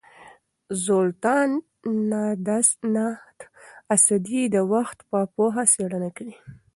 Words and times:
زولتان 0.85 1.49
ناداسدي 2.11 4.41
د 4.53 4.55
وخت 4.73 4.97
په 5.09 5.19
پوهه 5.35 5.63
څېړنه 5.73 6.09
کوي. 6.17 6.35